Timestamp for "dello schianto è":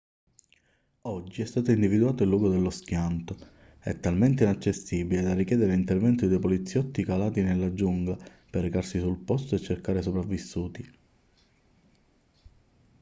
2.49-3.99